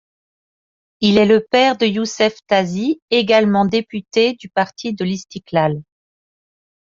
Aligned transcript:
Il 1.01 1.19
est 1.19 1.27
le 1.27 1.45
père 1.45 1.77
de 1.77 1.85
Youssef 1.85 2.35
Tazi 2.47 2.99
également 3.11 3.65
député 3.65 4.33
du 4.33 4.49
Parti 4.49 4.95
de 4.95 5.03
l'Istiqlal. 5.05 5.79